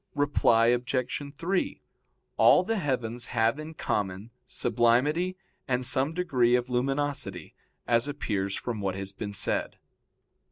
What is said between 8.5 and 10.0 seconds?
from what has been said.